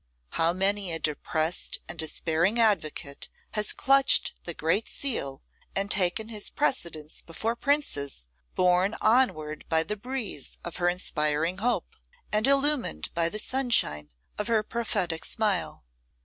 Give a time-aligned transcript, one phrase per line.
[0.29, 5.43] How many a depressed and despairing advocate has clutched the Great Seal,
[5.75, 11.95] and taken his precedence before princes, borne onward by the breeze of her inspiring hope,
[12.33, 14.09] and illumined by the sunshine
[14.39, 15.85] of her prophetic smile!